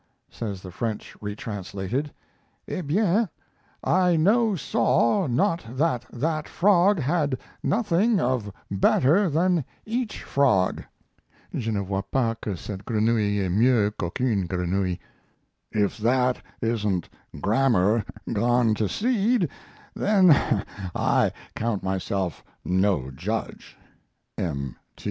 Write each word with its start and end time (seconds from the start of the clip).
Says 0.31 0.63
the 0.63 0.71
French, 0.71 1.15
retranslated: 1.21 2.09
"Eh 2.67 2.81
bien! 2.81 3.29
I 3.83 4.15
no 4.15 4.55
saw 4.55 5.27
not 5.27 5.63
that 5.77 6.05
that 6.11 6.49
frog 6.49 6.97
had 6.97 7.37
nothing 7.61 8.19
of 8.19 8.51
better 8.71 9.29
than 9.29 9.63
each 9.85 10.23
frog" 10.23 10.83
(Je 11.53 11.69
ne 11.69 11.81
vois 11.83 12.01
pas 12.09 12.35
que 12.41 12.55
cette 12.57 12.83
grenouille 12.83 13.41
ait 13.45 13.49
mieux 13.51 13.91
qu'aucune 13.91 14.47
grenouille). 14.47 14.97
(If 15.71 15.99
that 15.99 16.41
isn't 16.63 17.07
grammar 17.39 18.03
gone 18.33 18.73
to 18.73 18.89
seed 18.89 19.49
then 19.93 20.31
I 20.95 21.31
count 21.53 21.83
myself 21.83 22.43
no 22.65 23.11
judge. 23.11 23.77
M. 24.35 24.77